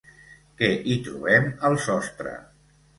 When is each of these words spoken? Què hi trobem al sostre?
Què 0.61 0.69
hi 0.93 0.97
trobem 1.09 1.47
al 1.71 1.81
sostre? 1.87 2.37